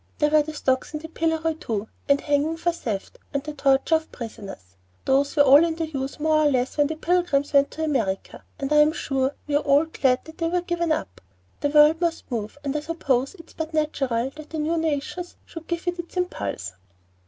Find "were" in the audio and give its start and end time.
0.31-0.41, 5.35-5.43, 10.47-10.61